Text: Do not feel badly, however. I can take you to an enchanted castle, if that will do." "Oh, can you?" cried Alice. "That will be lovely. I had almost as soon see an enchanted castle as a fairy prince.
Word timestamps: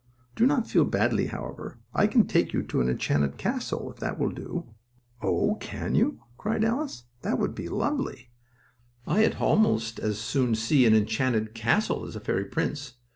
Do 0.35 0.47
not 0.47 0.67
feel 0.67 0.83
badly, 0.85 1.27
however. 1.27 1.77
I 1.93 2.07
can 2.07 2.25
take 2.25 2.53
you 2.53 2.63
to 2.63 2.81
an 2.81 2.89
enchanted 2.89 3.37
castle, 3.37 3.91
if 3.91 3.97
that 3.99 4.17
will 4.17 4.31
do." 4.31 4.73
"Oh, 5.21 5.57
can 5.61 5.93
you?" 5.93 6.19
cried 6.39 6.63
Alice. 6.63 7.03
"That 7.21 7.37
will 7.37 7.49
be 7.49 7.69
lovely. 7.69 8.31
I 9.05 9.19
had 9.19 9.35
almost 9.35 9.99
as 9.99 10.17
soon 10.17 10.55
see 10.55 10.87
an 10.87 10.95
enchanted 10.95 11.53
castle 11.53 12.03
as 12.07 12.15
a 12.15 12.19
fairy 12.19 12.45
prince. 12.45 12.95